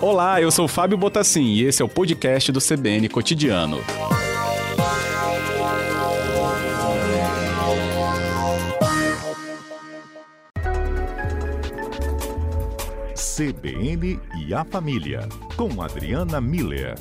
Olá, 0.00 0.42
eu 0.42 0.50
sou 0.50 0.66
Fábio 0.66 0.98
Botassin 0.98 1.44
e 1.44 1.64
esse 1.64 1.80
é 1.80 1.84
o 1.84 1.88
podcast 1.88 2.50
do 2.50 2.60
CBN 2.60 3.08
Cotidiano. 3.08 3.78
CBN 13.14 14.20
e 14.44 14.52
a 14.52 14.64
Família, 14.64 15.28
com 15.56 15.80
Adriana 15.80 16.40
Miller. 16.40 16.96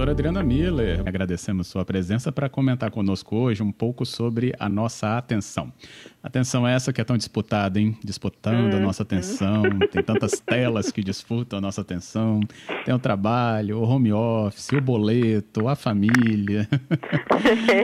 Doutora 0.00 0.12
Adriana 0.12 0.42
Miller, 0.42 1.02
agradecemos 1.04 1.66
sua 1.66 1.84
presença 1.84 2.32
para 2.32 2.48
comentar 2.48 2.90
conosco 2.90 3.36
hoje 3.36 3.62
um 3.62 3.70
pouco 3.70 4.06
sobre 4.06 4.54
a 4.58 4.66
nossa 4.66 5.18
atenção. 5.18 5.70
Atenção 6.22 6.66
essa 6.66 6.90
que 6.90 7.02
é 7.02 7.04
tão 7.04 7.18
disputada, 7.18 7.78
hein? 7.78 7.94
Disputando 8.02 8.74
a 8.74 8.76
Hum, 8.78 8.80
nossa 8.80 9.02
atenção. 9.02 9.62
Tem 9.90 10.02
tantas 10.02 10.40
telas 10.44 10.90
que 10.90 11.02
disputam 11.02 11.58
a 11.58 11.62
nossa 11.62 11.82
atenção. 11.82 12.40
Tem 12.84 12.94
o 12.94 12.98
trabalho, 12.98 13.78
o 13.78 13.82
home 13.82 14.10
office, 14.10 14.72
o 14.72 14.80
boleto, 14.80 15.68
a 15.68 15.76
família. 15.76 16.66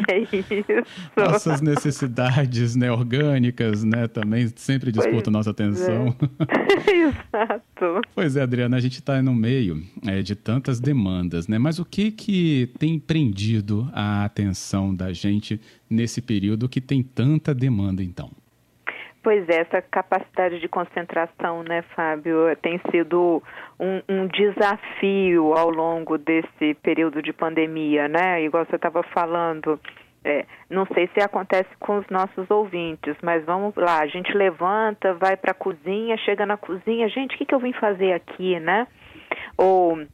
É 0.09 0.19
isso. 0.19 0.87
Nossas 1.17 1.61
necessidades 1.63 2.77
né, 2.77 2.93
orgânicas, 2.93 3.83
né? 3.83 4.07
Também 4.07 4.53
sempre 4.55 4.93
disputam 4.93 5.33
nossa 5.33 5.51
atenção. 5.51 6.15
Exato. 6.87 8.03
Pois 8.15 8.37
é, 8.37 8.43
Adriana, 8.43 8.77
a 8.77 8.81
gente 8.81 8.99
está 8.99 9.23
no 9.23 9.35
meio 9.35 9.83
é, 10.07 10.21
de 10.21 10.37
tantas 10.37 10.79
demandas, 10.79 11.49
né? 11.49 11.59
Mas 11.59 11.79
o 11.79 11.85
que 11.85 12.06
que 12.11 12.71
tem 12.79 12.99
prendido 12.99 13.89
a 13.93 14.25
atenção 14.25 14.95
da 14.95 15.13
gente 15.13 15.61
nesse 15.89 16.21
período 16.21 16.69
que 16.69 16.81
tem 16.81 17.03
tanta 17.03 17.55
demanda, 17.55 18.03
então? 18.03 18.31
Pois 19.27 19.49
é, 19.49 19.63
essa 19.63 19.83
capacidade 19.83 20.61
de 20.61 20.69
concentração, 20.69 21.65
né, 21.65 21.83
Fábio, 21.97 22.55
tem 22.63 22.81
sido 22.93 23.43
um, 23.77 24.01
um 24.09 24.29
desafio 24.29 25.53
ao 25.53 25.69
longo 25.69 26.17
desse 26.17 26.75
período 26.81 27.21
de 27.21 27.33
pandemia, 27.33 28.07
né? 28.07 28.45
Igual 28.45 28.65
você 28.65 28.77
estava 28.77 29.03
falando. 29.03 29.81
É, 30.25 30.45
não 30.71 30.87
sei 30.95 31.11
se 31.13 31.21
acontece 31.21 31.69
com 31.81 31.99
os 31.99 32.07
nossos 32.09 32.49
ouvintes, 32.49 33.17
mas 33.21 33.45
vamos 33.45 33.75
lá, 33.75 33.99
a 33.99 34.07
gente 34.07 34.33
levanta, 34.33 35.15
vai 35.15 35.37
para 35.37 35.51
a 35.51 35.55
cozinha, 35.55 36.17
chega 36.19 36.47
na 36.47 36.57
cozinha, 36.57 37.09
gente, 37.09 37.35
o 37.35 37.39
que, 37.39 37.47
que 37.47 37.55
eu 37.55 37.59
vim 37.59 37.73
fazer 37.73 38.13
aqui, 38.13 38.61
né? 38.61 38.87
Ou 39.59 40.07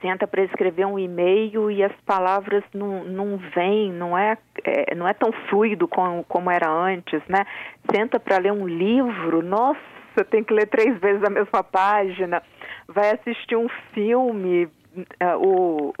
senta 0.00 0.26
para 0.26 0.42
escrever 0.42 0.86
um 0.86 0.98
e-mail 0.98 1.70
e 1.70 1.82
as 1.82 1.92
palavras 2.06 2.64
não, 2.74 3.04
não 3.04 3.36
vêm, 3.54 3.92
não 3.92 4.16
é, 4.16 4.36
é 4.64 4.94
não 4.94 5.06
é 5.06 5.14
tão 5.14 5.32
fluido 5.48 5.86
como, 5.86 6.24
como 6.24 6.50
era 6.50 6.68
antes, 6.70 7.22
né? 7.28 7.46
Senta 7.94 8.18
para 8.18 8.38
ler 8.38 8.52
um 8.52 8.66
livro, 8.66 9.42
nossa, 9.42 10.24
tem 10.30 10.42
que 10.42 10.52
ler 10.52 10.66
três 10.66 10.98
vezes 10.98 11.22
a 11.22 11.30
mesma 11.30 11.62
página. 11.62 12.42
Vai 12.88 13.10
assistir 13.12 13.56
um 13.56 13.68
filme, 13.92 14.64
uh, 14.64 15.36
o, 15.38 15.94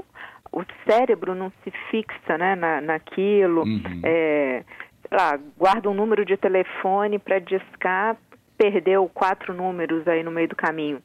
o 0.52 0.64
cérebro 0.88 1.34
não 1.34 1.52
se 1.62 1.70
fixa, 1.90 2.36
né, 2.38 2.54
na, 2.56 2.80
naquilo. 2.80 3.62
Uhum. 3.62 4.00
É, 4.04 4.64
lá, 5.10 5.38
guarda 5.56 5.88
um 5.88 5.94
número 5.94 6.24
de 6.24 6.36
telefone 6.36 7.18
para 7.18 7.38
discar, 7.38 8.16
perdeu 8.58 9.08
quatro 9.12 9.54
números 9.54 10.06
aí 10.08 10.22
no 10.22 10.30
meio 10.30 10.48
do 10.48 10.56
caminho. 10.56 11.00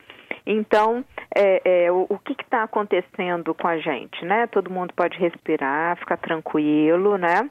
Então, 0.45 1.03
é, 1.35 1.85
é, 1.85 1.91
o, 1.91 2.05
o, 2.07 2.19
que 2.19 2.33
está 2.33 2.63
acontecendo 2.63 3.53
com 3.55 3.67
a 3.67 3.77
gente, 3.77 4.23
né? 4.23 4.45
Todo 4.47 4.69
mundo 4.69 4.93
pode 4.93 5.17
respirar, 5.17 5.97
ficar 5.97 6.17
tranquilo, 6.17 7.17
né? 7.17 7.49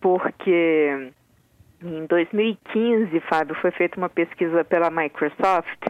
Porque 0.00 1.12
em 1.80 2.06
2015, 2.06 3.20
Fábio, 3.20 3.54
foi 3.56 3.70
feita 3.70 3.96
uma 3.96 4.08
pesquisa 4.08 4.64
pela 4.64 4.90
Microsoft 4.90 5.86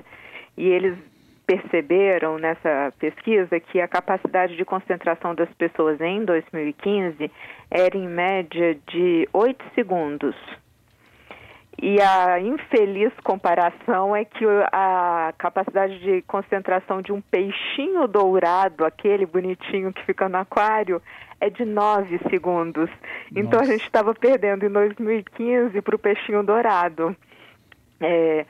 e 0.57 0.69
eles 0.69 0.99
perceberam 1.47 2.39
nessa 2.39 2.93
pesquisa 2.99 3.59
que 3.59 3.81
a 3.81 3.89
capacidade 3.89 4.57
de 4.57 4.65
concentração 4.65 5.35
das 5.35 5.53
pessoas 5.55 6.01
em 6.01 6.25
2015 6.25 7.31
era 7.71 7.97
em 7.97 8.09
média 8.09 8.79
de 8.87 9.29
8 9.33 9.65
segundos. 9.75 10.37
E 11.81 12.01
a 12.01 12.39
infeliz 12.39 13.13
comparação 13.25 14.15
é 14.15 14.25
que 14.25 14.45
a 14.73 15.33
capacidade 15.39 15.99
de 16.01 16.23
concentração 16.23 17.01
de 17.01 17.13
um 17.13 17.21
peixinho 17.21 18.07
dourado, 18.07 18.85
aquele 18.85 19.25
bonitinho 19.25 19.93
que 19.93 20.05
fica 20.05 20.29
no 20.29 20.39
aquário, 20.39 21.01
é 21.41 21.49
de 21.51 21.65
9 21.65 22.21
segundos. 22.31 22.89
Nossa. 22.89 23.01
Então 23.35 23.61
a 23.61 23.65
gente 23.65 23.83
estava 23.83 24.15
perdendo 24.15 24.65
em 24.65 24.71
2015 24.71 25.81
para 25.81 25.97
o 25.97 25.99
peixinho 25.99 26.43
dourado. 26.43 27.17
É, 28.01 28.47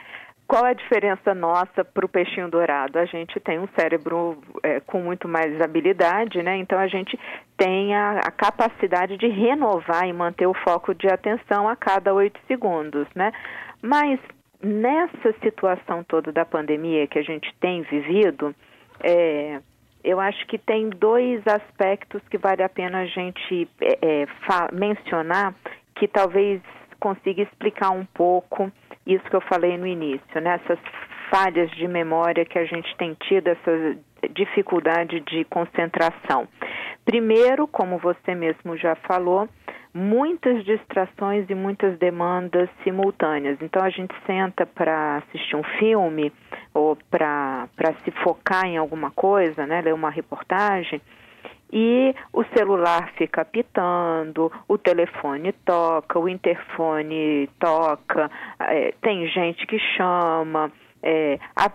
qual 0.53 0.67
é 0.67 0.73
a 0.73 0.75
diferença 0.75 1.35
nossa 1.35 1.83
para 1.83 2.05
o 2.05 2.09
peixinho 2.09 2.47
dourado? 2.47 2.99
A 2.99 3.07
gente 3.07 3.41
tem 3.41 3.59
um 3.59 3.67
cérebro 3.69 4.37
é, 4.63 4.81
com 4.81 5.01
muito 5.01 5.27
mais 5.27 5.59
habilidade, 5.63 6.43
né? 6.43 6.59
Então 6.59 6.79
a 6.79 6.87
gente 6.89 7.19
tem 7.57 7.95
a, 7.97 8.19
a, 8.19 8.31
capacidade 8.31 9.17
de 9.17 9.29
renovar 9.29 10.07
e 10.07 10.13
manter 10.13 10.47
o 10.47 10.53
foco 10.53 10.95
de 10.95 11.09
atenção 11.09 11.67
a 11.67 11.75
cada 11.75 12.13
oito 12.13 12.39
segundos, 12.47 13.09
né? 13.15 13.33
Mas 13.81 14.21
nessa 14.63 15.33
situação 15.43 16.05
toda 16.05 16.31
da 16.31 16.45
pandemia 16.45 17.07
que 17.07 17.19
a 17.19 17.23
gente 17.23 17.51
tem 17.59 17.81
vivido, 17.81 18.55
é, 19.03 19.59
eu 20.05 20.21
acho 20.21 20.47
que 20.49 20.59
tem 20.59 20.91
dois 20.91 21.43
aspectos 21.47 22.21
que 22.29 22.37
vale 22.37 22.63
a 22.63 22.69
pena 22.69 22.99
a 22.99 23.07
gente 23.07 23.67
é, 23.81 24.27
mencionar 24.71 25.55
que 25.95 26.07
talvez 26.07 26.61
consiga 27.01 27.41
explicar 27.41 27.89
um 27.91 28.05
pouco 28.05 28.71
isso 29.07 29.25
que 29.25 29.37
eu 29.37 29.41
falei 29.43 29.77
no 29.77 29.87
início, 29.87 30.41
né? 30.41 30.61
essas 30.63 30.79
falhas 31.31 31.71
de 31.73 31.89
memória 31.89 32.45
que 32.45 32.59
a 32.59 32.65
gente 32.65 32.95
tem 32.97 33.15
tido, 33.15 33.49
essa 33.49 33.97
dificuldade 34.35 35.21
de 35.21 35.45
concentração. 35.45 36.47
Primeiro, 37.05 37.67
como 37.67 37.99
você 37.99 38.35
mesmo 38.35 38.77
já 38.77 38.95
falou, 38.95 39.49
muitas 39.95 40.65
distrações 40.65 41.49
e 41.49 41.55
muitas 41.55 41.99
demandas 41.99 42.69
simultâneas. 42.85 43.59
Então 43.61 43.83
a 43.83 43.91
gente 43.91 44.15
senta 44.27 44.65
para 44.65 45.17
assistir 45.17 45.57
um 45.57 45.65
filme 45.79 46.33
ou 46.73 46.97
para 47.11 47.69
se 48.05 48.11
focar 48.23 48.65
em 48.67 48.77
alguma 48.77 49.11
coisa, 49.11 49.67
né? 49.67 49.81
ler 49.81 49.95
uma 49.95 50.11
reportagem 50.11 51.01
e 51.73 52.15
o 52.33 52.45
celular 52.57 53.11
fica 53.17 53.41
apitando, 53.41 54.53
o 54.69 54.77
telefone 54.77 55.53
toca, 55.65 56.19
o 56.19 56.29
interfone 56.29 57.49
toca, 57.59 58.31
é, 58.61 58.93
tem 59.01 59.27
gente 59.29 59.67
que 59.67 59.79
chama. 59.97 60.71
É, 61.03 61.39
a, 61.57 61.71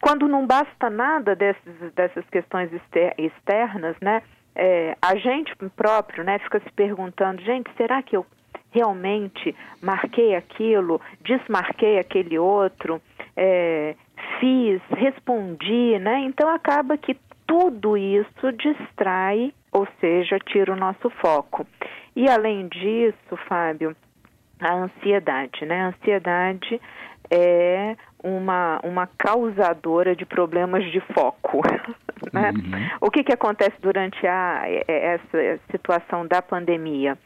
quando 0.00 0.28
não 0.28 0.46
basta 0.46 0.88
nada 0.88 1.34
desses, 1.34 1.92
dessas 1.94 2.24
questões 2.30 2.72
exter, 2.72 3.12
externas, 3.18 3.96
né, 4.00 4.22
é, 4.54 4.96
a 5.02 5.16
gente 5.16 5.54
próprio 5.76 6.24
né, 6.24 6.38
fica 6.38 6.60
se 6.60 6.70
perguntando, 6.72 7.42
gente, 7.42 7.70
será 7.76 8.02
que 8.02 8.16
eu 8.16 8.24
realmente 8.70 9.54
marquei 9.82 10.34
aquilo, 10.34 11.00
desmarquei 11.22 11.98
aquele 11.98 12.38
outro, 12.38 13.00
é, 13.36 13.94
fiz, 14.38 14.80
respondi, 14.96 15.98
né? 15.98 16.20
Então 16.20 16.48
acaba 16.48 16.96
que 16.96 17.16
tudo 17.48 17.96
isso 17.96 18.52
distrai, 18.52 19.52
ou 19.72 19.88
seja, 20.00 20.38
tira 20.38 20.72
o 20.72 20.76
nosso 20.76 21.08
foco. 21.10 21.66
E 22.14 22.28
além 22.28 22.68
disso, 22.68 23.36
Fábio, 23.48 23.96
a 24.60 24.74
ansiedade, 24.74 25.64
né? 25.64 25.80
A 25.80 25.88
ansiedade 25.88 26.80
é 27.30 27.96
uma, 28.22 28.80
uma 28.84 29.08
causadora 29.18 30.14
de 30.14 30.26
problemas 30.26 30.84
de 30.92 31.00
foco. 31.12 31.62
Né? 32.32 32.50
Uhum. 32.50 32.88
O 33.02 33.10
que, 33.12 33.22
que 33.22 33.32
acontece 33.32 33.76
durante 33.80 34.26
a, 34.26 34.64
essa 34.88 35.60
situação 35.70 36.26
da 36.26 36.42
pandemia? 36.42 37.16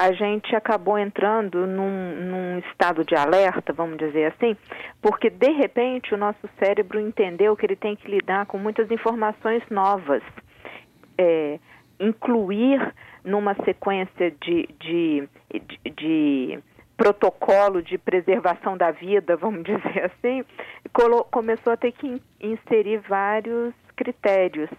A 0.00 0.12
gente 0.12 0.56
acabou 0.56 0.98
entrando 0.98 1.66
num, 1.66 2.14
num, 2.14 2.58
estado 2.60 3.04
de 3.04 3.14
alerta, 3.14 3.70
vamos 3.70 3.98
dizer 3.98 4.32
assim, 4.32 4.56
porque 5.02 5.28
de 5.28 5.50
repente 5.50 6.14
o 6.14 6.16
nosso 6.16 6.48
cérebro 6.58 6.98
entendeu 6.98 7.54
que 7.54 7.66
ele 7.66 7.76
tem 7.76 7.94
que 7.94 8.10
lidar 8.10 8.46
com 8.46 8.56
muitas 8.56 8.90
informações 8.90 9.62
novas. 9.68 10.22
É, 11.18 11.58
incluir 12.00 12.80
numa 13.22 13.54
sequência 13.56 14.30
de, 14.40 14.66
de, 14.80 15.28
de, 15.52 15.90
de 15.90 16.58
protocolo 16.96 17.82
de 17.82 17.98
preservação 17.98 18.78
da 18.78 18.90
vida, 18.92 19.36
vamos 19.36 19.64
dizer 19.68 20.06
assim, 20.06 20.42
começou 21.30 21.74
a 21.74 21.76
ter 21.76 21.92
que 21.92 22.22
inserir 22.40 23.02
vários 23.06 23.74
critérios. 23.94 24.70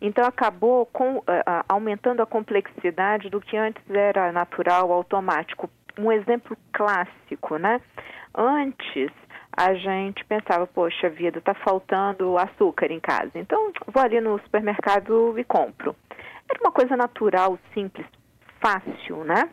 Então 0.00 0.24
acabou 0.24 0.86
com, 0.86 1.18
uh, 1.18 1.24
aumentando 1.68 2.22
a 2.22 2.26
complexidade 2.26 3.28
do 3.28 3.40
que 3.40 3.56
antes 3.56 3.82
era 3.90 4.32
natural, 4.32 4.90
automático. 4.92 5.68
Um 5.98 6.10
exemplo 6.10 6.56
clássico, 6.72 7.56
né? 7.58 7.80
Antes 8.34 9.10
a 9.54 9.74
gente 9.74 10.24
pensava, 10.24 10.66
poxa 10.66 11.10
vida, 11.10 11.38
está 11.38 11.52
faltando 11.52 12.38
açúcar 12.38 12.90
em 12.90 13.00
casa, 13.00 13.32
então 13.34 13.72
vou 13.86 14.02
ali 14.02 14.20
no 14.20 14.40
supermercado 14.40 15.38
e 15.38 15.44
compro. 15.44 15.94
Era 16.48 16.60
uma 16.60 16.72
coisa 16.72 16.96
natural, 16.96 17.58
simples, 17.74 18.06
fácil, 18.60 19.24
né? 19.24 19.50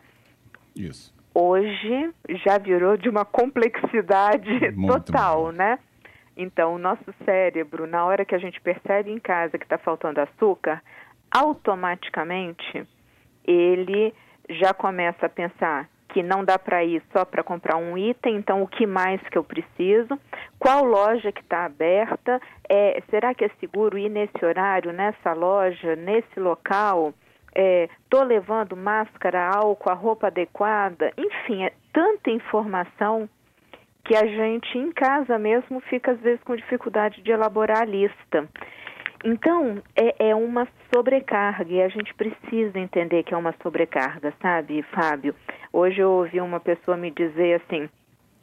Isso. 0.74 1.12
hoje 1.34 2.10
já 2.44 2.56
virou 2.58 2.96
de 2.96 3.08
uma 3.08 3.24
complexidade 3.24 4.70
Muito 4.72 5.12
total, 5.12 5.46
bom. 5.46 5.52
né? 5.52 5.78
Então, 6.40 6.76
o 6.76 6.78
nosso 6.78 7.12
cérebro, 7.24 7.84
na 7.84 8.04
hora 8.04 8.24
que 8.24 8.32
a 8.32 8.38
gente 8.38 8.60
percebe 8.60 9.10
em 9.10 9.18
casa 9.18 9.58
que 9.58 9.64
está 9.64 9.76
faltando 9.76 10.20
açúcar, 10.20 10.80
automaticamente 11.34 12.86
ele 13.44 14.14
já 14.48 14.72
começa 14.72 15.26
a 15.26 15.28
pensar 15.28 15.88
que 16.10 16.22
não 16.22 16.44
dá 16.44 16.56
para 16.56 16.84
ir 16.84 17.02
só 17.12 17.24
para 17.24 17.42
comprar 17.42 17.76
um 17.76 17.98
item, 17.98 18.36
então 18.36 18.62
o 18.62 18.68
que 18.68 18.86
mais 18.86 19.20
que 19.28 19.36
eu 19.36 19.42
preciso? 19.42 20.18
Qual 20.58 20.84
loja 20.84 21.32
que 21.32 21.40
está 21.40 21.64
aberta? 21.64 22.40
É, 22.68 23.02
será 23.10 23.34
que 23.34 23.44
é 23.44 23.50
seguro 23.60 23.98
ir 23.98 24.08
nesse 24.08 24.42
horário, 24.44 24.92
nessa 24.92 25.32
loja, 25.32 25.96
nesse 25.96 26.38
local? 26.38 27.12
Estou 27.54 28.22
é, 28.22 28.24
levando 28.24 28.76
máscara, 28.76 29.50
álcool, 29.50 29.90
a 29.90 29.94
roupa 29.94 30.28
adequada? 30.28 31.12
Enfim, 31.18 31.64
é 31.64 31.72
tanta 31.92 32.30
informação 32.30 33.28
que 34.04 34.16
a 34.16 34.26
gente 34.26 34.78
em 34.78 34.90
casa 34.92 35.38
mesmo 35.38 35.80
fica 35.80 36.12
às 36.12 36.20
vezes 36.20 36.42
com 36.42 36.56
dificuldade 36.56 37.20
de 37.22 37.30
elaborar 37.30 37.82
a 37.82 37.84
lista. 37.84 38.48
Então, 39.24 39.82
é, 39.96 40.30
é, 40.30 40.34
uma 40.34 40.68
sobrecarga 40.94 41.72
e 41.72 41.82
a 41.82 41.88
gente 41.88 42.14
precisa 42.14 42.78
entender 42.78 43.24
que 43.24 43.34
é 43.34 43.36
uma 43.36 43.54
sobrecarga, 43.62 44.32
sabe, 44.40 44.82
Fábio? 44.94 45.34
Hoje 45.72 46.00
eu 46.00 46.10
ouvi 46.10 46.40
uma 46.40 46.60
pessoa 46.60 46.96
me 46.96 47.10
dizer 47.10 47.60
assim: 47.60 47.88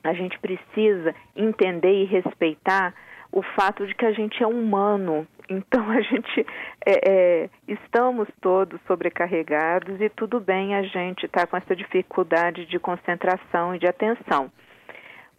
a 0.04 0.14
gente 0.14 0.38
precisa 0.40 1.16
entender 1.36 2.04
e 2.04 2.06
respeitar 2.06 2.94
o 3.32 3.42
fato 3.42 3.88
de 3.88 3.96
que 3.96 4.06
a 4.06 4.12
gente 4.12 4.42
é 4.44 4.48
humano. 4.48 5.28
Então, 5.48 5.90
a 5.92 6.02
gente 6.02 6.46
é, 6.86 7.10
é, 7.10 7.50
estamos 7.68 8.28
todos 8.42 8.80
sobrecarregados 8.88 10.02
e 10.02 10.10
tudo 10.10 10.40
bem 10.40 10.76
a 10.76 10.82
gente 10.82 11.26
estar 11.26 11.42
tá 11.42 11.48
com 11.48 11.56
essa 11.56 11.76
dificuldade 11.76 12.66
de 12.66 12.80
concentração 12.80 13.76
e 13.76 13.80
de 13.80 13.88
atenção. 13.88 14.52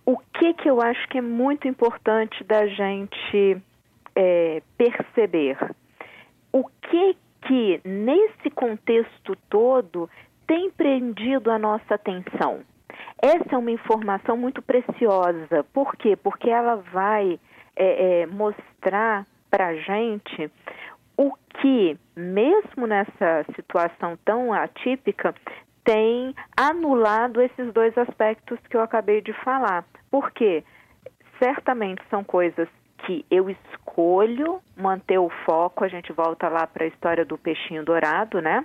O 0.06 0.16
que, 0.16 0.54
que 0.54 0.70
eu 0.70 0.80
acho 0.80 1.06
que 1.08 1.18
é 1.18 1.22
muito 1.22 1.68
importante 1.68 2.42
da 2.44 2.66
gente 2.66 3.60
é, 4.14 4.62
perceber 4.78 5.58
o 6.52 6.64
que 6.64 7.16
que 7.46 7.80
nesse 7.84 8.50
contexto 8.50 9.36
todo 9.48 10.10
tem 10.46 10.70
prendido 10.70 11.50
a 11.50 11.58
nossa 11.58 11.94
atenção. 11.94 12.60
Essa 13.20 13.54
é 13.54 13.58
uma 13.58 13.70
informação 13.70 14.36
muito 14.36 14.62
preciosa. 14.62 15.64
Por 15.72 15.96
quê? 15.96 16.16
Porque 16.16 16.50
ela 16.50 16.76
vai 16.76 17.38
é, 17.74 18.22
é, 18.22 18.26
mostrar 18.26 19.26
para 19.50 19.68
a 19.68 19.76
gente 19.76 20.50
o 21.16 21.32
que, 21.60 21.96
mesmo 22.14 22.86
nessa 22.86 23.44
situação 23.54 24.18
tão 24.24 24.52
atípica, 24.52 25.34
tem 25.86 26.34
anulado 26.56 27.40
esses 27.40 27.72
dois 27.72 27.96
aspectos 27.96 28.58
que 28.68 28.76
eu 28.76 28.82
acabei 28.82 29.22
de 29.22 29.32
falar. 29.44 29.84
Por 30.10 30.32
quê? 30.32 30.64
Certamente 31.38 32.02
são 32.10 32.24
coisas 32.24 32.68
que 32.98 33.24
eu 33.30 33.48
escolho 33.48 34.60
manter 34.76 35.18
o 35.18 35.30
foco, 35.44 35.84
a 35.84 35.88
gente 35.88 36.12
volta 36.12 36.48
lá 36.48 36.66
para 36.66 36.84
a 36.84 36.88
história 36.88 37.24
do 37.24 37.38
peixinho 37.38 37.84
dourado, 37.84 38.42
né? 38.42 38.64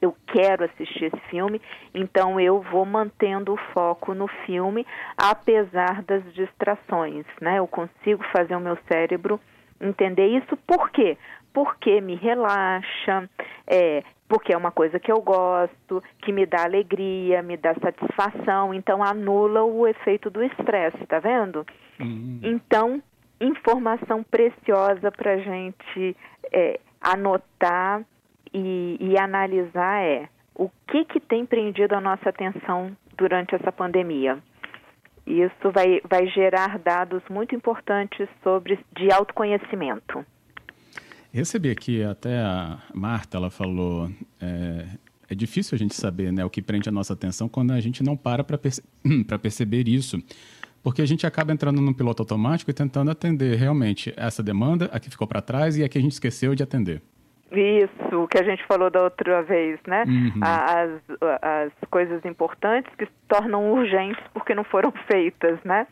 Eu 0.00 0.14
quero 0.26 0.64
assistir 0.64 1.06
esse 1.06 1.20
filme, 1.28 1.60
então 1.92 2.38
eu 2.38 2.60
vou 2.60 2.84
mantendo 2.84 3.54
o 3.54 3.56
foco 3.72 4.14
no 4.14 4.28
filme, 4.44 4.86
apesar 5.16 6.02
das 6.02 6.22
distrações, 6.32 7.24
né? 7.40 7.58
Eu 7.58 7.66
consigo 7.66 8.22
fazer 8.30 8.54
o 8.54 8.60
meu 8.60 8.78
cérebro 8.86 9.40
entender 9.80 10.28
isso, 10.28 10.56
por 10.58 10.90
quê? 10.90 11.18
Porque 11.52 12.00
me 12.00 12.14
relaxa, 12.14 13.28
é, 13.66 14.04
porque 14.28 14.52
é 14.52 14.56
uma 14.56 14.70
coisa 14.70 14.98
que 14.98 15.10
eu 15.10 15.20
gosto, 15.20 16.02
que 16.22 16.32
me 16.32 16.46
dá 16.46 16.64
alegria, 16.64 17.42
me 17.42 17.56
dá 17.56 17.74
satisfação, 17.74 18.74
então 18.74 19.02
anula 19.02 19.62
o 19.62 19.86
efeito 19.86 20.30
do 20.30 20.42
estresse, 20.42 21.06
tá 21.06 21.18
vendo? 21.20 21.64
Uhum. 22.00 22.40
Então, 22.42 23.02
informação 23.40 24.22
preciosa 24.22 25.10
para 25.12 25.34
a 25.34 25.38
gente 25.38 26.16
é, 26.52 26.80
anotar 27.00 28.02
e, 28.52 28.96
e, 29.00 29.18
analisar 29.18 30.02
é 30.02 30.28
o 30.54 30.70
que, 30.88 31.04
que 31.04 31.20
tem 31.20 31.44
prendido 31.44 31.94
a 31.94 32.00
nossa 32.00 32.28
atenção 32.28 32.96
durante 33.16 33.54
essa 33.54 33.70
pandemia. 33.70 34.38
Isso 35.26 35.70
vai, 35.72 36.00
vai 36.08 36.26
gerar 36.28 36.78
dados 36.78 37.22
muito 37.28 37.54
importantes 37.54 38.28
sobre 38.42 38.78
de 38.92 39.12
autoconhecimento. 39.12 40.24
Recebi 41.36 41.70
aqui 41.70 42.02
até 42.02 42.38
a 42.38 42.78
Marta, 42.94 43.36
ela 43.36 43.50
falou, 43.50 44.10
é, 44.40 44.86
é 45.28 45.34
difícil 45.34 45.76
a 45.76 45.78
gente 45.78 45.94
saber 45.94 46.32
né, 46.32 46.42
o 46.42 46.48
que 46.48 46.62
prende 46.62 46.88
a 46.88 46.92
nossa 46.92 47.12
atenção 47.12 47.46
quando 47.46 47.72
a 47.72 47.80
gente 47.80 48.02
não 48.02 48.16
para 48.16 48.42
para 48.42 48.56
perce 48.56 48.82
perceber 49.42 49.86
isso 49.86 50.18
porque 50.82 51.02
a 51.02 51.06
gente 51.06 51.26
acaba 51.26 51.52
entrando 51.52 51.78
num 51.82 51.92
piloto 51.92 52.22
automático 52.22 52.70
e 52.70 52.74
tentando 52.74 53.10
atender 53.10 53.54
realmente 53.56 54.14
essa 54.16 54.42
demanda, 54.42 54.88
a 54.90 54.98
que 54.98 55.10
ficou 55.10 55.26
para 55.26 55.42
trás 55.42 55.76
e 55.76 55.84
a 55.84 55.88
que 55.90 55.98
a 55.98 56.00
gente 56.00 56.12
esqueceu 56.12 56.54
de 56.54 56.62
atender. 56.62 57.02
Isso, 57.52 58.22
o 58.22 58.26
que 58.26 58.38
a 58.38 58.42
gente 58.42 58.64
falou 58.66 58.88
da 58.88 59.02
outra 59.02 59.42
vez, 59.42 59.78
né? 59.86 60.04
Uhum. 60.06 60.40
As, 60.40 60.90
as 61.42 61.72
coisas 61.90 62.24
importantes 62.24 62.90
que 62.96 63.04
se 63.04 63.12
tornam 63.28 63.72
urgentes 63.72 64.22
porque 64.32 64.54
não 64.54 64.64
foram 64.64 64.90
feitas, 65.10 65.58
né? 65.64 65.86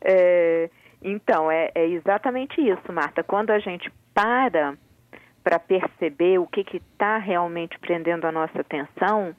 É, 0.00 0.68
então, 1.02 1.48
é, 1.50 1.70
é 1.74 1.86
exatamente 1.86 2.60
isso, 2.60 2.92
Marta. 2.92 3.22
Quando 3.22 3.50
a 3.50 3.60
gente 3.60 3.92
para 4.12 4.76
para 5.48 5.58
perceber 5.58 6.38
o 6.38 6.46
que 6.46 6.60
está 6.76 7.16
realmente 7.16 7.78
prendendo 7.78 8.26
a 8.26 8.32
nossa 8.32 8.60
atenção, 8.60 9.34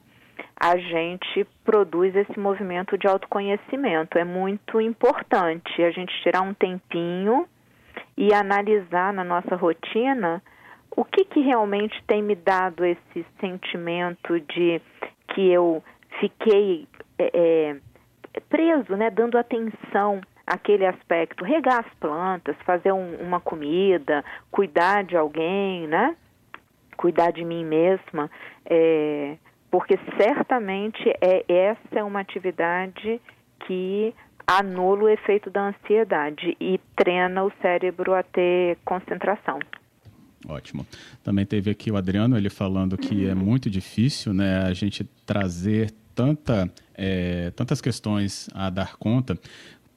a 0.60 0.76
gente 0.76 1.46
produz 1.64 2.16
esse 2.16 2.36
movimento 2.36 2.98
de 2.98 3.06
autoconhecimento. 3.06 4.18
É 4.18 4.24
muito 4.24 4.80
importante 4.80 5.80
a 5.80 5.92
gente 5.92 6.12
tirar 6.24 6.40
um 6.40 6.52
tempinho 6.52 7.46
e 8.16 8.34
analisar 8.34 9.12
na 9.12 9.22
nossa 9.22 9.54
rotina 9.54 10.42
o 10.96 11.04
que, 11.04 11.24
que 11.26 11.42
realmente 11.42 12.02
tem 12.08 12.24
me 12.24 12.34
dado 12.34 12.84
esse 12.84 13.24
sentimento 13.38 14.40
de 14.40 14.82
que 15.28 15.48
eu 15.48 15.80
fiquei 16.18 16.88
é, 17.20 17.30
é, 18.34 18.40
preso, 18.48 18.96
né, 18.96 19.10
dando 19.10 19.38
atenção 19.38 20.20
àquele 20.50 20.84
aspecto, 20.84 21.44
regar 21.44 21.80
as 21.80 21.94
plantas, 22.00 22.56
fazer 22.66 22.92
um, 22.92 23.14
uma 23.16 23.40
comida, 23.40 24.24
cuidar 24.50 25.04
de 25.04 25.16
alguém, 25.16 25.86
né, 25.86 26.16
cuidar 26.96 27.30
de 27.30 27.44
mim 27.44 27.64
mesma. 27.64 28.28
É, 28.66 29.36
porque 29.70 29.96
certamente 30.16 31.08
é 31.20 31.44
essa 31.48 32.00
é 32.00 32.02
uma 32.02 32.20
atividade 32.20 33.20
que 33.66 34.12
anula 34.44 35.04
o 35.04 35.08
efeito 35.08 35.48
da 35.48 35.68
ansiedade 35.68 36.56
e 36.60 36.80
treina 36.96 37.44
o 37.44 37.52
cérebro 37.62 38.12
a 38.12 38.22
ter 38.24 38.76
concentração. 38.84 39.60
Ótimo. 40.48 40.84
Também 41.22 41.46
teve 41.46 41.70
aqui 41.70 41.92
o 41.92 41.96
Adriano, 41.96 42.36
ele 42.36 42.50
falando 42.50 42.98
que 42.98 43.28
é 43.28 43.34
muito 43.34 43.70
difícil 43.70 44.32
né, 44.34 44.64
a 44.64 44.72
gente 44.72 45.04
trazer 45.24 45.92
tanta, 46.14 46.68
é, 46.94 47.50
tantas 47.50 47.80
questões 47.80 48.48
a 48.52 48.70
dar 48.70 48.96
conta 48.96 49.38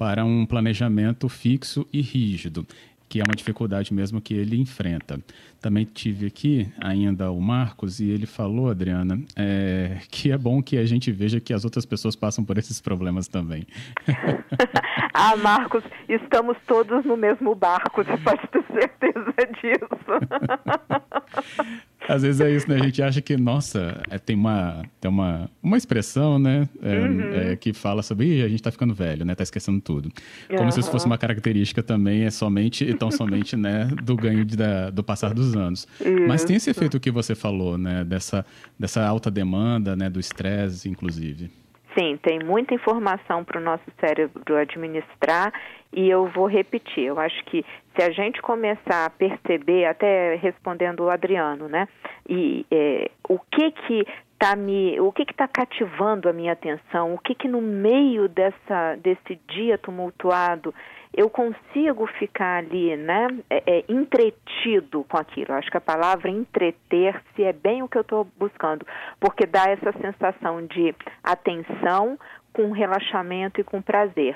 para 0.04 0.26
um 0.26 0.46
planejamento 0.46 1.30
fixo 1.30 1.88
e 1.94 2.02
rígido 2.02 2.68
que 3.08 3.20
é 3.20 3.24
uma 3.24 3.36
dificuldade 3.36 3.94
mesmo 3.94 4.20
que 4.20 4.34
ele 4.34 4.60
enfrenta. 4.60 5.20
Também 5.62 5.86
tive 5.86 6.26
aqui 6.26 6.68
ainda 6.82 7.30
o 7.30 7.40
Marcos 7.40 8.00
e 8.00 8.10
ele 8.10 8.26
falou, 8.26 8.72
Adriana, 8.72 9.22
é, 9.36 10.00
que 10.10 10.32
é 10.32 10.38
bom 10.38 10.64
que 10.64 10.80
a 10.80 10.86
gente 10.86 11.12
veja 11.12 11.40
que 11.40 11.54
as 11.54 11.64
outras 11.64 11.86
pessoas 11.86 12.16
passam 12.16 12.44
por 12.44 12.58
esses 12.58 12.82
problemas 12.82 13.28
também. 13.28 13.68
ah, 15.14 15.36
Marcos, 15.36 15.84
estamos 16.10 16.58
todos 16.66 17.06
no 17.06 17.16
mesmo 17.16 17.54
barco, 17.54 18.04
você 18.04 18.18
pode 18.18 18.48
ter 18.48 18.64
certeza 18.74 19.36
disso. 19.62 20.10
Às 22.08 22.22
vezes 22.22 22.42
é 22.42 22.52
isso, 22.52 22.70
né? 22.70 22.76
A 22.76 22.84
gente 22.84 23.02
acha 23.02 23.22
que, 23.22 23.38
nossa, 23.38 24.02
é, 24.10 24.18
tem, 24.18 24.36
uma, 24.36 24.84
tem 25.00 25.10
uma, 25.10 25.50
uma 25.62 25.78
expressão, 25.78 26.38
né? 26.38 26.68
É, 26.82 27.00
uhum. 27.00 27.34
é, 27.34 27.56
que 27.56 27.74
fala 27.74 28.02
sobre, 28.04 28.42
a 28.42 28.48
gente 28.50 28.62
tá 28.62 28.72
ficando 28.72 28.94
velho, 28.94 29.26
né? 29.26 29.36
Tá 29.36 29.44
esquecendo 29.44 29.80
tudo. 29.80 30.12
Como 30.50 30.64
uhum. 30.64 30.72
se 30.72 30.80
isso 30.80 30.92
fosse 30.92 31.06
uma 31.06 31.18
característica 31.18 31.82
também, 31.82 32.24
é 32.24 32.32
somente, 32.32 32.84
então 32.90 33.10
somente, 33.10 33.56
né? 33.56 33.86
Do 34.04 34.16
ganho 34.16 34.44
de, 34.44 34.58
da, 34.58 34.90
do 34.90 35.04
passar 35.04 35.34
dos 35.34 35.56
anos. 35.56 35.88
Isso. 36.00 36.28
Mas 36.28 36.44
tem 36.44 36.58
esse 36.58 36.70
efeito 36.70 37.00
que 37.00 37.12
você 37.12 37.36
falou, 37.36 37.78
né? 37.78 38.04
Dessa, 38.04 38.46
dessa 38.78 39.06
alta 39.06 39.32
demanda, 39.32 39.96
né? 39.96 40.10
Do 40.10 40.20
estresse, 40.20 40.90
inclusive. 40.90 41.50
Sim, 41.98 42.18
tem 42.22 42.40
muita 42.40 42.74
informação 42.74 43.44
para 43.44 43.62
o 43.62 43.64
nosso 43.64 43.84
cérebro 44.00 44.58
administrar 44.58 45.54
e 45.94 46.10
eu 46.10 46.28
vou 46.28 46.48
repetir. 46.48 47.06
Eu 47.06 47.20
acho 47.20 47.44
que 47.46 47.66
se 47.96 48.04
a 48.04 48.12
gente 48.12 48.42
começar 48.42 49.06
a 49.06 49.10
perceber, 49.10 49.86
até 49.86 50.36
respondendo 50.36 51.02
o 51.02 51.10
Adriano, 51.10 51.68
né, 51.68 51.88
e 52.28 52.66
é, 52.72 53.12
o 53.30 53.40
que 53.40 53.72
que 53.72 54.06
tá 54.38 54.56
me, 54.56 55.00
o 55.00 55.12
que 55.12 55.24
está 55.24 55.48
cativando 55.48 56.28
a 56.28 56.34
minha 56.34 56.52
atenção, 56.52 57.14
o 57.14 57.18
que, 57.18 57.34
que 57.34 57.48
no 57.48 57.62
meio 57.62 58.28
dessa, 58.28 58.96
desse 58.96 59.40
dia 59.48 59.78
tumultuado 59.78 60.74
eu 61.16 61.30
consigo 61.30 62.08
ficar 62.18 62.58
ali, 62.58 62.98
né, 62.98 63.28
é, 63.50 63.64
é, 63.66 63.86
entretido 63.88 65.06
com 65.08 65.16
aquilo. 65.16 65.54
Acho 65.54 65.70
que 65.70 65.78
a 65.78 65.82
palavra 65.82 66.30
entreter-se 66.30 67.44
é 67.44 67.54
bem 67.54 67.84
o 67.84 67.88
que 67.88 67.98
eu 67.98 68.02
estou 68.02 68.28
buscando, 68.38 68.86
porque 69.20 69.46
dá 69.46 69.66
essa 69.70 69.94
sensação 70.02 70.66
de 70.66 70.94
atenção 71.24 72.18
com 72.52 72.72
relaxamento 72.72 73.62
e 73.62 73.64
com 73.64 73.82
prazer. 73.82 74.36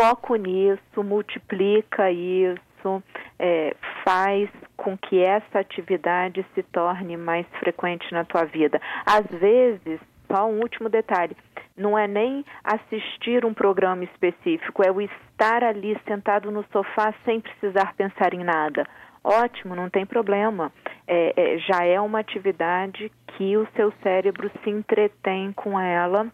Foco 0.00 0.36
nisso, 0.36 1.02
multiplica 1.02 2.08
isso, 2.08 3.02
é, 3.36 3.74
faz 4.04 4.48
com 4.76 4.96
que 4.96 5.20
essa 5.20 5.58
atividade 5.58 6.46
se 6.54 6.62
torne 6.62 7.16
mais 7.16 7.44
frequente 7.58 8.12
na 8.12 8.24
tua 8.24 8.44
vida. 8.44 8.80
Às 9.04 9.26
vezes, 9.26 9.98
só 10.30 10.46
um 10.46 10.60
último 10.60 10.88
detalhe, 10.88 11.36
não 11.76 11.98
é 11.98 12.06
nem 12.06 12.44
assistir 12.62 13.44
um 13.44 13.52
programa 13.52 14.04
específico, 14.04 14.86
é 14.86 14.92
o 14.92 15.00
estar 15.00 15.64
ali 15.64 15.98
sentado 16.06 16.48
no 16.52 16.64
sofá 16.70 17.12
sem 17.24 17.40
precisar 17.40 17.92
pensar 17.96 18.32
em 18.34 18.44
nada. 18.44 18.86
Ótimo, 19.24 19.74
não 19.74 19.90
tem 19.90 20.06
problema. 20.06 20.70
É, 21.08 21.32
é, 21.36 21.58
já 21.58 21.84
é 21.84 22.00
uma 22.00 22.20
atividade 22.20 23.10
que 23.36 23.56
o 23.56 23.66
seu 23.74 23.92
cérebro 24.00 24.48
se 24.62 24.70
entretém 24.70 25.52
com 25.52 25.78
ela, 25.78 26.28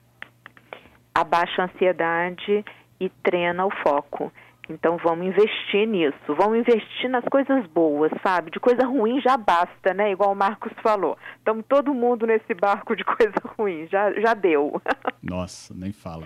abaixa 1.14 1.62
a 1.62 1.64
ansiedade 1.64 2.62
e 3.06 3.11
treina 3.23 3.66
o 3.66 3.70
foco. 3.82 4.32
Então 4.68 4.96
vamos 4.96 5.26
investir 5.26 5.87
nisso, 5.87 6.16
vamos 6.28 6.58
investir 6.58 7.11
nas 7.11 7.25
coisas 7.25 7.66
boas, 7.66 8.11
sabe? 8.23 8.50
De 8.50 8.58
coisa 8.58 8.87
ruim 8.87 9.20
já 9.20 9.37
basta, 9.37 9.92
né? 9.92 10.12
Igual 10.12 10.32
o 10.32 10.37
Marcos 10.37 10.73
falou. 10.82 11.18
Estamos 11.38 11.64
todo 11.68 11.92
mundo 11.92 12.26
nesse 12.26 12.54
barco 12.54 12.96
de 12.96 13.04
coisa 13.16 13.34
ruim, 13.58 13.87
já, 13.90 14.11
já 14.20 14.32
deu. 14.32 14.80
Nossa, 15.23 15.75
nem 15.75 15.92
fala. 15.92 16.25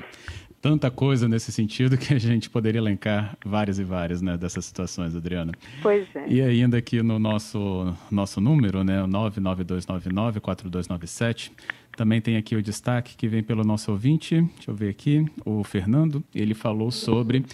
Tanta 0.60 0.90
coisa 0.90 1.28
nesse 1.28 1.52
sentido 1.52 1.96
que 1.96 2.12
a 2.12 2.18
gente 2.18 2.50
poderia 2.50 2.80
elencar 2.80 3.36
várias 3.44 3.78
e 3.78 3.84
várias 3.84 4.20
né, 4.20 4.36
dessas 4.36 4.64
situações, 4.64 5.14
Adriana. 5.14 5.52
Pois 5.80 6.04
é. 6.16 6.26
E 6.28 6.42
ainda 6.42 6.78
aqui 6.78 7.00
no 7.00 7.16
nosso, 7.18 7.94
nosso 8.10 8.40
número, 8.40 8.82
né, 8.82 9.04
99299-4297, 9.04 11.52
também 11.98 12.20
tem 12.20 12.36
aqui 12.36 12.54
o 12.54 12.62
destaque 12.62 13.16
que 13.16 13.26
vem 13.26 13.42
pelo 13.42 13.64
nosso 13.64 13.90
ouvinte, 13.90 14.40
deixa 14.54 14.70
eu 14.70 14.74
ver 14.74 14.88
aqui, 14.88 15.26
o 15.44 15.64
Fernando, 15.64 16.22
ele 16.32 16.54
falou 16.54 16.92
sobre 16.92 17.44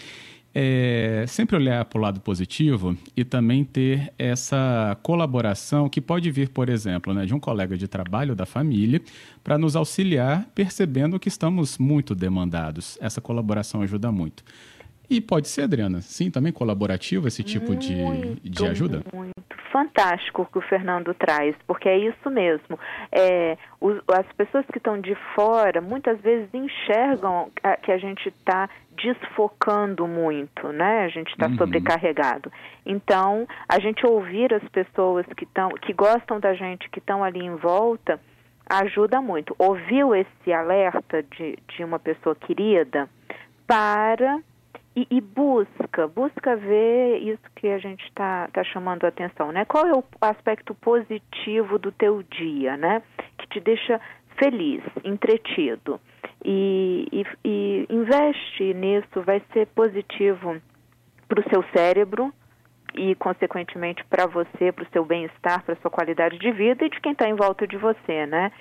é, 0.55 1.25
sempre 1.27 1.57
olhar 1.57 1.83
para 1.87 1.99
o 1.99 2.03
lado 2.03 2.21
positivo 2.21 2.95
e 3.17 3.25
também 3.25 3.65
ter 3.65 4.13
essa 4.19 4.99
colaboração 5.03 5.89
que 5.89 5.99
pode 5.99 6.31
vir, 6.31 6.51
por 6.51 6.69
exemplo, 6.69 7.15
né, 7.15 7.25
de 7.25 7.35
um 7.35 7.41
colega 7.41 7.75
de 7.79 7.89
trabalho 7.89 8.37
da 8.37 8.45
família 8.45 9.01
para 9.43 9.57
nos 9.57 9.75
auxiliar 9.75 10.47
percebendo 10.55 11.19
que 11.19 11.29
estamos 11.29 11.79
muito 11.79 12.15
demandados. 12.15 12.99
Essa 13.01 13.23
colaboração 13.23 13.81
ajuda 13.81 14.13
muito. 14.13 14.45
E 15.09 15.21
pode 15.21 15.49
ser, 15.49 15.63
Adriana, 15.63 16.01
sim, 16.01 16.31
também 16.31 16.53
colaborativo 16.53 17.29
esse 17.29 17.43
tipo 17.43 17.69
muito, 17.69 17.81
de, 17.87 18.49
de 18.49 18.67
ajuda? 18.67 19.03
Muito 19.13 19.35
fantástico 19.75 20.43
o 20.43 20.47
que 20.47 20.59
o 20.59 20.63
Fernando 20.63 21.13
traz, 21.15 21.57
porque 21.67 21.89
é 21.89 21.99
isso 21.99 22.31
mesmo. 22.31 22.79
É, 23.11 23.59
os, 23.81 24.01
as 24.09 24.27
pessoas 24.37 24.65
que 24.67 24.79
estão 24.79 25.01
de 25.01 25.17
fora 25.35 25.81
muitas 25.81 26.21
vezes 26.21 26.49
enxergam 26.55 27.51
que 27.83 27.91
a 27.91 27.99
gente 27.99 28.29
está 28.29 28.71
desfocando 28.97 30.07
muito, 30.07 30.69
né? 30.69 31.05
A 31.05 31.09
gente 31.09 31.33
está 31.33 31.49
uhum. 31.49 31.57
sobrecarregado. 31.57 32.53
Então, 32.87 33.49
a 33.69 33.81
gente 33.81 34.07
ouvir 34.07 34.55
as 34.55 34.63
pessoas 34.69 35.27
que 35.37 35.43
estão, 35.43 35.71
que 35.71 35.93
gostam 35.93 36.39
da 36.39 36.55
gente, 36.55 36.89
que 36.89 37.01
estão 37.01 37.25
ali 37.25 37.41
em 37.41 37.57
volta, 37.57 38.21
ajuda 38.71 39.21
muito. 39.21 39.57
Ouviu 39.59 40.15
esse 40.15 40.53
alerta 40.53 41.23
de, 41.37 41.59
de 41.69 41.83
uma 41.83 41.99
pessoa 41.99 42.37
querida? 42.37 43.09
Para 43.67 44.39
e, 44.97 45.07
e, 45.11 45.21
busca, 45.21 46.07
busca 46.07 46.57
ver 46.57 47.19
isso 47.19 47.43
que 47.57 47.67
a 47.69 47.79
gente 47.79 48.05
está 48.05 48.49
tá 48.53 48.63
chamando 48.63 49.05
a 49.05 49.09
atenção, 49.09 49.51
né? 49.51 49.65
Qual 49.65 49.87
é 49.87 49.93
o 49.93 50.05
aspecto 50.21 50.75
positivo 50.75 51.79
do 51.79 51.91
teu 51.91 52.23
dia, 52.23 52.77
né? 52.77 53.03
Que 53.39 53.49
te 53.49 53.61
deixa 53.61 54.01
feliz, 54.39 54.83
entretido. 55.03 56.01
E, 56.45 57.09
e, 57.13 57.25
e 57.45 57.87
investe 57.91 58.75
nisso, 58.75 59.23
vai 59.23 59.43
ser 59.53 59.67
positivo 59.69 60.61
para 61.27 61.41
o 61.41 61.49
seu 61.51 61.65
cérebro 61.75 62.33
e, 62.95 63.15
consequentemente, 63.17 64.05
para 64.05 64.27
você, 64.27 64.71
para 64.71 64.85
o 64.85 64.91
seu 64.93 65.05
bem-estar, 65.05 65.65
para 65.65 65.75
a 65.75 65.77
sua 65.79 65.91
qualidade 65.91 66.39
de 66.39 66.53
vida 66.53 66.85
e 66.85 66.91
de 66.91 67.01
quem 67.01 67.13
está 67.13 67.29
em 67.29 67.35
volta 67.35 67.67
de 67.67 67.77
você, 67.77 68.27
né? 68.27 68.53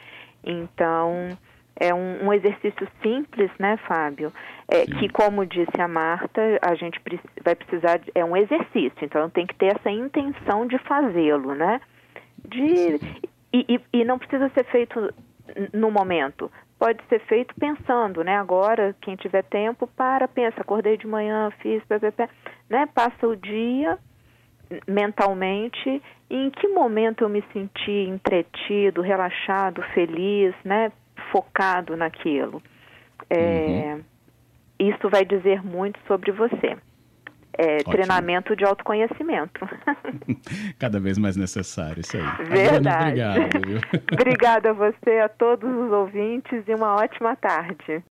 Então, 0.43 1.37
é 1.75 1.93
um, 1.93 2.27
um, 2.27 2.33
exercício 2.33 2.87
simples, 3.01 3.51
né, 3.59 3.77
Fábio? 3.87 4.31
É, 4.67 4.85
que, 4.85 5.09
como 5.09 5.45
disse 5.45 5.79
a 5.79 5.87
Marta, 5.87 6.41
a 6.61 6.75
gente 6.75 6.99
vai 7.43 7.55
precisar. 7.55 7.97
De, 7.97 8.11
é 8.13 8.23
um 8.23 8.37
exercício, 8.37 8.97
então 9.01 9.29
tem 9.29 9.45
que 9.45 9.55
ter 9.55 9.75
essa 9.75 9.89
intenção 9.89 10.67
de 10.67 10.77
fazê-lo, 10.79 11.55
né? 11.55 11.81
De, 12.47 12.99
e, 13.51 13.65
e, 13.69 13.81
e, 13.93 14.05
não 14.05 14.19
precisa 14.19 14.49
ser 14.49 14.65
feito 14.65 15.13
no 15.73 15.91
momento. 15.91 16.51
Pode 16.77 17.01
ser 17.07 17.19
feito 17.21 17.53
pensando, 17.55 18.23
né? 18.23 18.37
Agora, 18.37 18.95
quem 19.01 19.15
tiver 19.15 19.43
tempo, 19.43 19.87
para, 19.87 20.27
pensa, 20.27 20.61
acordei 20.61 20.97
de 20.97 21.07
manhã, 21.07 21.51
fiz, 21.59 21.83
pé, 21.85 21.97
pé, 21.99 22.11
pé, 22.11 22.29
né? 22.69 22.85
Passa 22.93 23.27
o 23.27 23.35
dia 23.35 23.97
mentalmente 24.87 26.01
em 26.29 26.49
que 26.49 26.67
momento 26.67 27.23
eu 27.23 27.29
me 27.29 27.43
senti 27.53 27.91
entretido, 27.91 29.01
relaxado, 29.01 29.83
feliz, 29.93 30.53
né? 30.63 30.91
Focado 31.33 31.97
naquilo. 31.97 32.61
É, 33.29 33.95
uhum. 33.95 34.03
Isso 34.79 35.09
vai 35.09 35.25
dizer 35.25 35.63
muito 35.63 35.99
sobre 36.07 36.31
você. 36.31 36.77
É, 37.55 37.77
treinamento 37.77 38.55
de 38.55 38.65
autoconhecimento. 38.65 39.67
Cada 40.79 40.99
vez 40.99 41.19
mais 41.19 41.37
necessário, 41.37 42.01
isso 42.01 42.17
aí. 42.17 42.23
Verdade. 42.47 43.21
obrigado. 43.21 43.67
Viu? 43.67 43.79
Obrigada 44.11 44.69
a 44.71 44.73
você, 44.73 45.19
a 45.19 45.29
todos 45.29 45.69
os 45.69 45.91
ouvintes 45.91 46.63
e 46.67 46.73
uma 46.73 46.95
ótima 46.95 47.35
tarde. 47.35 48.01